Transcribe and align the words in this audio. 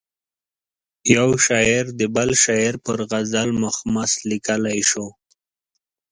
یو 1.15 1.29
شاعر 1.45 1.85
د 1.99 2.01
بل 2.15 2.29
شاعر 2.43 2.73
پر 2.85 2.97
غزل 3.11 3.49
مخمس 3.63 4.11
لیکلای 4.29 4.79
شو. 4.89 5.07